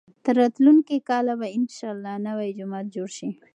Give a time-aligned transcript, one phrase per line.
[0.23, 3.29] تر راتلونکي کاله به انشاالله نوی جومات جوړ شي.